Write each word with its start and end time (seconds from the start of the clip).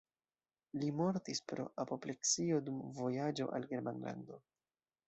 Li 0.83 0.89
mortis 1.01 1.43
pro 1.53 1.67
apopleksio 1.85 2.59
dum 2.71 2.81
vojaĝo 2.99 3.51
al 3.61 3.71
Germanlando. 3.75 4.43